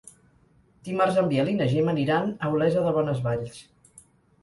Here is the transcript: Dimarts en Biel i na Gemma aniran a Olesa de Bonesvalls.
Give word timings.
Dimarts 0.87 1.19
en 1.23 1.29
Biel 1.35 1.53
i 1.53 1.55
na 1.61 1.69
Gemma 1.75 1.95
aniran 1.99 2.35
a 2.49 2.53
Olesa 2.57 2.89
de 2.89 2.99
Bonesvalls. 3.01 3.65